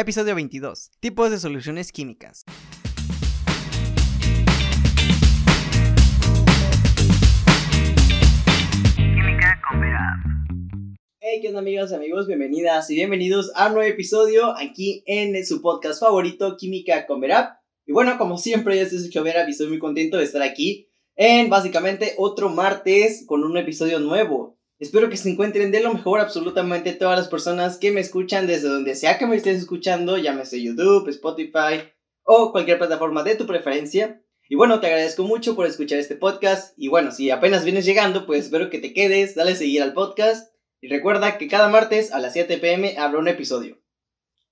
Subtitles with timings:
[0.00, 0.92] Episodio 22.
[1.00, 2.44] Tipos de soluciones químicas.
[8.94, 9.82] Química con
[11.18, 12.28] Hey, ¿qué onda amigas y amigos?
[12.28, 17.58] Bienvenidas y bienvenidos a un nuevo episodio aquí en su podcast favorito, Química con Verap.
[17.84, 20.92] Y bueno, como siempre, yo soy Sergio Verap y estoy muy contento de estar aquí
[21.16, 24.57] en básicamente otro martes con un episodio nuevo.
[24.78, 28.68] Espero que se encuentren de lo mejor absolutamente todas las personas que me escuchan desde
[28.68, 31.82] donde sea que me estés escuchando, llámese YouTube, Spotify
[32.22, 34.22] o cualquier plataforma de tu preferencia.
[34.48, 36.74] Y bueno, te agradezco mucho por escuchar este podcast.
[36.76, 39.94] Y bueno, si apenas vienes llegando, pues espero que te quedes, dale a seguir al
[39.94, 40.54] podcast.
[40.80, 43.82] Y recuerda que cada martes a las 7 pm habrá un episodio.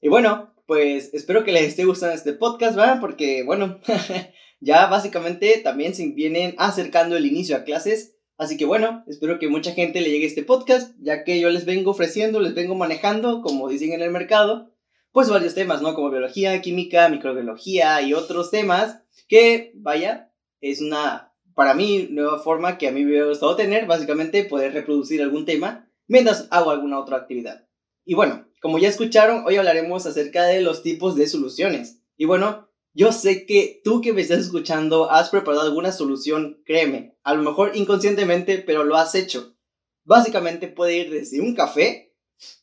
[0.00, 2.98] Y bueno, pues espero que les esté gustando este podcast, ¿verdad?
[2.98, 3.78] Porque bueno,
[4.60, 8.13] ya básicamente también se vienen acercando el inicio a clases.
[8.36, 11.64] Así que bueno, espero que mucha gente le llegue este podcast, ya que yo les
[11.64, 14.72] vengo ofreciendo, les vengo manejando, como dicen en el mercado,
[15.12, 15.94] pues varios temas, ¿no?
[15.94, 22.78] Como biología, química, microbiología y otros temas que, vaya, es una, para mí, nueva forma
[22.78, 26.98] que a mí me ha gustado tener, básicamente poder reproducir algún tema mientras hago alguna
[26.98, 27.68] otra actividad.
[28.04, 32.02] Y bueno, como ya escucharon, hoy hablaremos acerca de los tipos de soluciones.
[32.16, 37.16] Y bueno, yo sé que tú que me estás escuchando has preparado alguna solución, créeme,
[37.24, 39.56] a lo mejor inconscientemente, pero lo has hecho.
[40.04, 42.14] Básicamente puede ir desde un café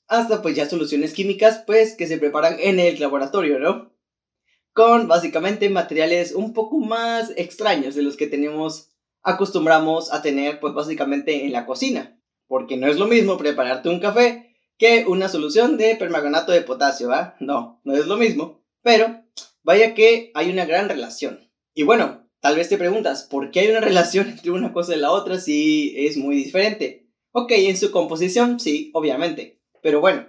[0.08, 3.94] hasta pues ya soluciones químicas pues que se preparan en el laboratorio, ¿no?
[4.74, 8.90] Con básicamente materiales un poco más extraños de los que tenemos
[9.24, 14.00] acostumbramos a tener pues básicamente en la cocina, porque no es lo mismo prepararte un
[14.00, 17.36] café que una solución de permanganato de potasio, ¿va?
[17.40, 19.24] No, no es lo mismo, pero
[19.64, 21.52] Vaya que hay una gran relación.
[21.74, 25.00] Y bueno, tal vez te preguntas, ¿por qué hay una relación entre una cosa y
[25.00, 27.08] la otra si es muy diferente?
[27.32, 29.62] Ok, en su composición, sí, obviamente.
[29.82, 30.28] Pero bueno,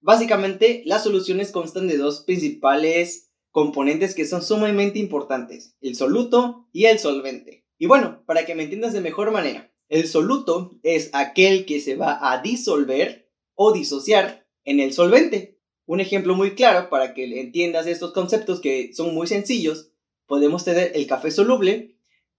[0.00, 6.86] básicamente las soluciones constan de dos principales componentes que son sumamente importantes, el soluto y
[6.86, 7.66] el solvente.
[7.78, 11.96] Y bueno, para que me entiendas de mejor manera, el soluto es aquel que se
[11.96, 15.60] va a disolver o disociar en el solvente.
[15.92, 19.90] Un ejemplo muy claro para que entiendas estos conceptos que son muy sencillos,
[20.26, 21.96] podemos tener el café soluble,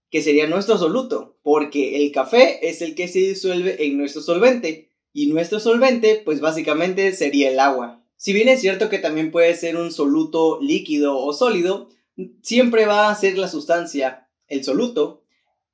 [0.10, 4.90] que sería nuestro soluto, porque el café es el que se disuelve en nuestro solvente,
[5.14, 8.04] y nuestro solvente, pues básicamente sería el agua.
[8.18, 11.90] Si bien es cierto que también puede ser un soluto líquido o sólido,
[12.42, 15.22] siempre va a ser la sustancia, el soluto,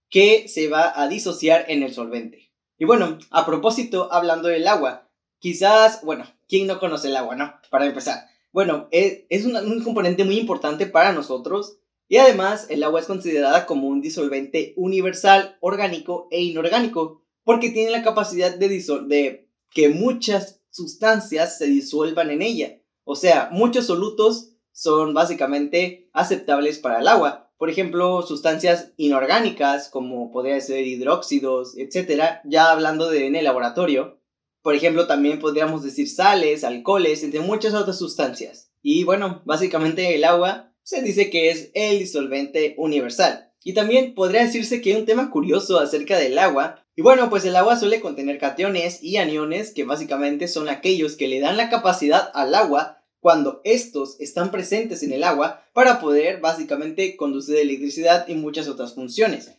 [0.10, 2.52] que se va a disociar en el solvente.
[2.78, 7.54] Y bueno, a propósito, hablando del agua, quizás, bueno, ¿quién no conoce el agua, no?
[7.70, 8.26] Para empezar.
[8.52, 11.78] Bueno, es, es un componente muy importante para nosotros
[12.10, 17.92] y además el agua es considerada como un disolvente universal, orgánico e inorgánico, porque tiene
[17.92, 18.68] la capacidad de,
[19.08, 22.82] de que muchas sustancias se disuelvan en ella.
[23.04, 27.52] O sea, muchos solutos son básicamente aceptables para el agua.
[27.58, 32.40] Por ejemplo, sustancias inorgánicas como podría ser hidróxidos, etc.
[32.46, 34.19] Ya hablando de en el laboratorio,
[34.62, 38.72] por ejemplo, también podríamos decir sales, alcoholes, entre muchas otras sustancias.
[38.82, 43.52] Y bueno, básicamente el agua se dice que es el disolvente universal.
[43.64, 46.86] Y también podría decirse que hay un tema curioso acerca del agua.
[46.96, 51.28] Y bueno, pues el agua suele contener cationes y aniones que básicamente son aquellos que
[51.28, 56.40] le dan la capacidad al agua cuando estos están presentes en el agua para poder
[56.40, 59.59] básicamente conducir electricidad y muchas otras funciones.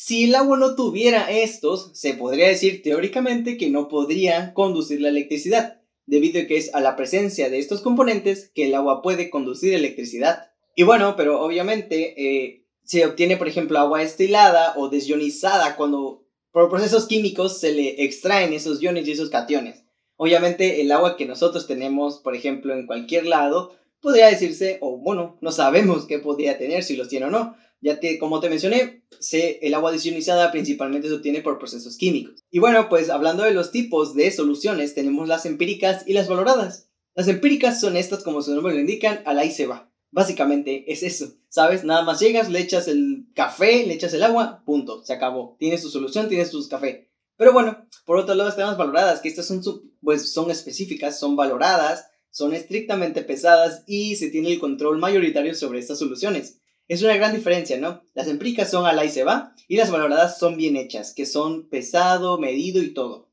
[0.00, 5.08] Si el agua no tuviera estos, se podría decir teóricamente que no podría conducir la
[5.08, 9.28] electricidad, debido a que es a la presencia de estos componentes que el agua puede
[9.28, 10.52] conducir electricidad.
[10.76, 16.70] Y bueno, pero obviamente eh, se obtiene, por ejemplo, agua estilada o desionizada cuando por
[16.70, 19.82] procesos químicos se le extraen esos iones y esos cationes.
[20.16, 25.38] Obviamente el agua que nosotros tenemos, por ejemplo, en cualquier lado, podría decirse, o bueno,
[25.40, 29.04] no sabemos qué podría tener, si los tiene o no, ya que, como te mencioné,
[29.20, 32.44] se, el agua desionizada principalmente se obtiene por procesos químicos.
[32.50, 36.88] Y bueno, pues hablando de los tipos de soluciones, tenemos las empíricas y las valoradas.
[37.14, 39.90] Las empíricas son estas, como su nombre lo indican, al ahí se va.
[40.10, 41.84] Básicamente es eso, ¿sabes?
[41.84, 45.56] Nada más llegas, le echas el café, le echas el agua, punto, se acabó.
[45.58, 47.10] Tienes tu solución, tienes tus café.
[47.36, 49.62] Pero bueno, por otro lado tenemos valoradas, que estas son,
[50.02, 55.78] pues, son específicas, son valoradas, son estrictamente pesadas y se tiene el control mayoritario sobre
[55.78, 56.60] estas soluciones.
[56.88, 58.02] Es una gran diferencia, ¿no?
[58.14, 61.68] Las empíricas son al y se va y las valoradas son bien hechas, que son
[61.68, 63.28] pesado, medido y todo.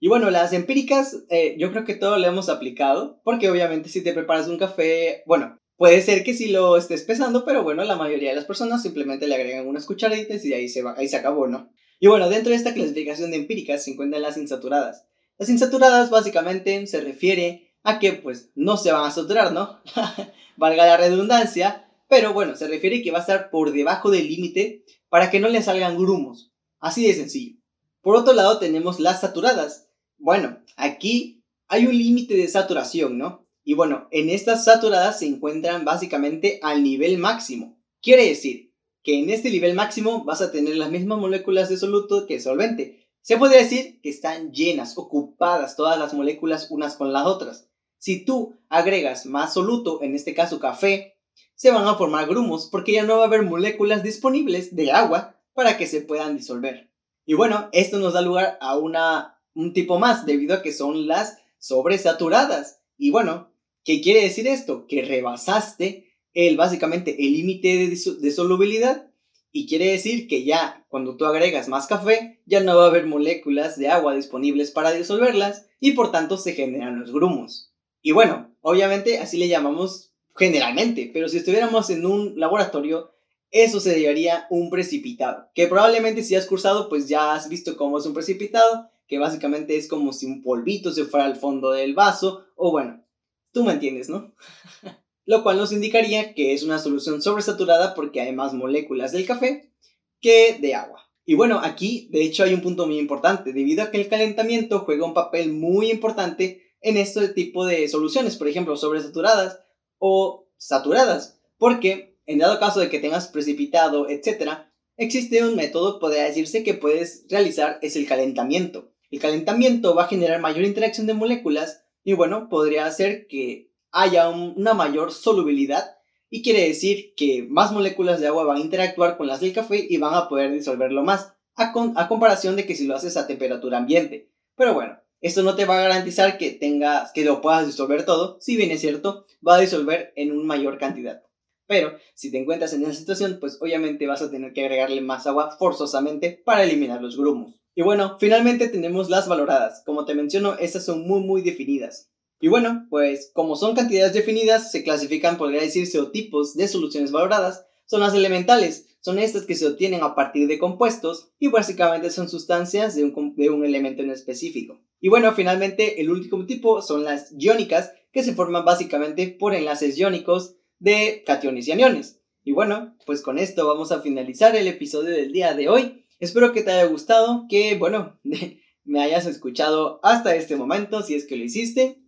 [0.00, 4.02] Y bueno, las empíricas eh, yo creo que todo lo hemos aplicado, porque obviamente si
[4.02, 7.96] te preparas un café, bueno, puede ser que sí lo estés pesando, pero bueno, la
[7.96, 11.16] mayoría de las personas simplemente le agregan unas cucharaditas y ahí se, va, ahí se
[11.16, 11.70] acabó, ¿no?
[12.00, 15.06] Y bueno, dentro de esta clasificación de empíricas se encuentran las insaturadas.
[15.38, 19.80] Las insaturadas básicamente se refiere a que pues no se van a saturar, ¿no?
[20.56, 24.84] Valga la redundancia, pero bueno, se refiere que va a estar por debajo del límite
[25.08, 26.52] para que no le salgan grumos.
[26.78, 27.58] Así de sencillo.
[28.00, 29.88] Por otro lado tenemos las saturadas.
[30.18, 33.46] Bueno, aquí hay un límite de saturación, ¿no?
[33.64, 37.76] Y bueno, en estas saturadas se encuentran básicamente al nivel máximo.
[38.00, 42.26] Quiere decir que en este nivel máximo vas a tener las mismas moléculas de soluto
[42.26, 43.08] que solvente.
[43.22, 47.68] Se puede decir que están llenas, ocupadas todas las moléculas unas con las otras.
[47.98, 51.15] Si tú agregas más soluto, en este caso café,
[51.54, 55.40] se van a formar grumos porque ya no va a haber moléculas disponibles de agua
[55.54, 56.90] para que se puedan disolver.
[57.24, 61.06] Y bueno, esto nos da lugar a una, un tipo más debido a que son
[61.06, 62.80] las sobresaturadas.
[62.98, 63.50] Y bueno,
[63.84, 64.86] ¿qué quiere decir esto?
[64.86, 67.88] Que rebasaste el, básicamente el límite de,
[68.20, 69.10] de solubilidad
[69.50, 73.06] y quiere decir que ya cuando tú agregas más café, ya no va a haber
[73.06, 77.72] moléculas de agua disponibles para disolverlas y por tanto se generan los grumos.
[78.02, 83.12] Y bueno, obviamente así le llamamos generalmente, pero si estuviéramos en un laboratorio,
[83.50, 85.48] eso se llamaría un precipitado.
[85.54, 89.76] Que probablemente si has cursado, pues ya has visto cómo es un precipitado, que básicamente
[89.76, 93.04] es como si un polvito se fuera al fondo del vaso, o bueno,
[93.52, 94.34] tú me entiendes, ¿no?
[95.24, 99.72] Lo cual nos indicaría que es una solución sobresaturada porque hay más moléculas del café
[100.20, 101.10] que de agua.
[101.24, 104.80] Y bueno, aquí de hecho hay un punto muy importante, debido a que el calentamiento
[104.80, 109.58] juega un papel muy importante en este tipo de soluciones, por ejemplo, sobresaturadas
[109.98, 114.50] o saturadas, porque en dado caso de que tengas precipitado, etc.,
[114.96, 118.92] existe un método, podría decirse, que puedes realizar, es el calentamiento.
[119.10, 124.28] El calentamiento va a generar mayor interacción de moléculas y bueno, podría hacer que haya
[124.28, 125.96] una mayor solubilidad
[126.28, 129.86] y quiere decir que más moléculas de agua van a interactuar con las del café
[129.88, 133.26] y van a poder disolverlo más, a, a comparación de que si lo haces a
[133.26, 134.32] temperatura ambiente.
[134.56, 138.38] Pero bueno, esto no te va a garantizar que tengas, que lo puedas disolver todo,
[138.40, 141.22] si bien es cierto, va a disolver en una mayor cantidad.
[141.66, 145.26] Pero si te encuentras en esa situación, pues obviamente vas a tener que agregarle más
[145.26, 147.60] agua forzosamente para eliminar los grumos.
[147.74, 149.82] Y bueno, finalmente tenemos las valoradas.
[149.84, 152.10] Como te menciono, estas son muy muy definidas.
[152.40, 157.10] Y bueno, pues como son cantidades definidas, se clasifican, podría decirse, o tipos de soluciones
[157.10, 157.66] valoradas.
[157.86, 162.28] Son las elementales, son estas que se obtienen a partir de compuestos y básicamente son
[162.28, 164.80] sustancias de un, de un elemento en específico.
[165.00, 169.98] Y bueno, finalmente el último tipo son las iónicas, que se forman básicamente por enlaces
[169.98, 172.20] iónicos de cationes y aniones.
[172.44, 176.04] Y bueno, pues con esto vamos a finalizar el episodio del día de hoy.
[176.18, 178.18] Espero que te haya gustado, que bueno,
[178.84, 181.98] me hayas escuchado hasta este momento, si es que lo hiciste.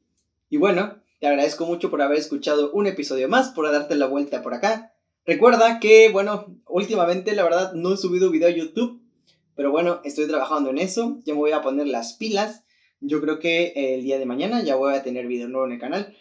[0.49, 4.43] Y bueno, te agradezco mucho por haber escuchado un episodio más, por darte la vuelta
[4.43, 4.94] por acá.
[5.26, 9.02] Recuerda que, bueno, últimamente la verdad no he subido video a YouTube,
[9.55, 12.64] pero bueno, estoy trabajando en eso, ya me voy a poner las pilas
[13.00, 15.81] yo creo que el día de mañana ya voy a tener video nuevo en el
[15.81, 16.17] canal.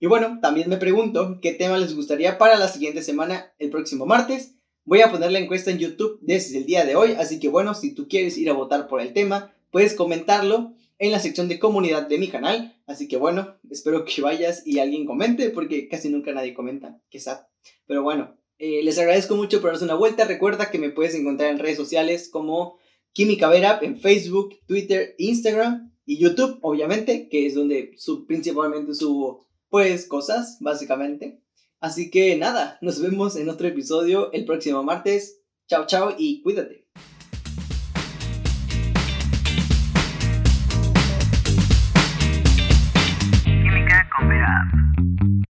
[0.00, 4.04] Y bueno, también me pregunto qué tema les gustaría para la siguiente semana, el próximo
[4.04, 4.56] martes.
[4.84, 7.74] Voy a poner la encuesta en YouTube desde el día de hoy, así que bueno,
[7.74, 11.60] si tú quieres ir a votar por el tema, puedes comentarlo en la sección de
[11.60, 12.76] comunidad de mi canal.
[12.86, 17.48] Así que bueno, espero que vayas y alguien comente, porque casi nunca nadie comenta, quizá.
[17.86, 20.24] Pero bueno, eh, les agradezco mucho por darse una vuelta.
[20.24, 22.78] Recuerda que me puedes encontrar en redes sociales como
[23.12, 23.52] Química
[23.82, 27.94] en Facebook, Twitter, Instagram y YouTube, obviamente, que es donde
[28.26, 31.40] principalmente subo pues cosas, básicamente.
[31.80, 35.40] Así que nada, nos vemos en otro episodio el próximo martes.
[35.66, 36.86] Chao, chao y cuídate.